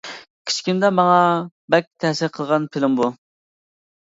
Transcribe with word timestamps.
كىچىكىمدە 0.51 0.89
ماڭا 0.99 1.19
باك 1.75 1.91
تەسىر 2.05 2.33
قىلغان 2.39 2.67
فىلىم 2.77 2.99
بۇ. 3.03 3.11